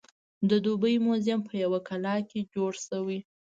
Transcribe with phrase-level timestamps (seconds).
[0.49, 3.19] د دوبۍ موزیم په یوه کلا کې جوړ شوی.